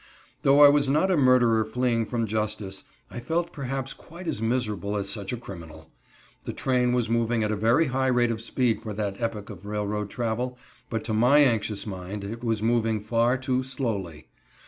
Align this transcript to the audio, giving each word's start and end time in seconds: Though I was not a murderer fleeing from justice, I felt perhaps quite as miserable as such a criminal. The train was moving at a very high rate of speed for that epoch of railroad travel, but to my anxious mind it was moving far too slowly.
Though 0.41 0.61
I 0.63 0.67
was 0.67 0.89
not 0.89 1.11
a 1.11 1.15
murderer 1.15 1.63
fleeing 1.63 2.05
from 2.05 2.25
justice, 2.25 2.85
I 3.11 3.19
felt 3.19 3.53
perhaps 3.53 3.93
quite 3.93 4.27
as 4.27 4.41
miserable 4.41 4.95
as 4.95 5.11
such 5.11 5.31
a 5.31 5.37
criminal. 5.37 5.91
The 6.43 6.53
train 6.53 6.91
was 6.93 7.07
moving 7.07 7.43
at 7.43 7.51
a 7.51 7.55
very 7.55 7.85
high 7.85 8.07
rate 8.07 8.31
of 8.31 8.41
speed 8.41 8.81
for 8.81 8.93
that 8.93 9.21
epoch 9.21 9.51
of 9.51 9.67
railroad 9.67 10.09
travel, 10.09 10.57
but 10.89 11.03
to 11.03 11.13
my 11.13 11.37
anxious 11.41 11.85
mind 11.85 12.23
it 12.23 12.43
was 12.43 12.63
moving 12.63 12.99
far 12.99 13.37
too 13.37 13.61
slowly. 13.61 14.27